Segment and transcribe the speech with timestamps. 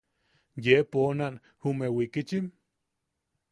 [0.63, 2.45] –¿Yee poonan jume wikichim?